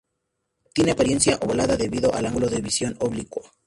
[0.73, 3.43] Tiene apariencia ovalada debido al ángulo de visión oblicuo.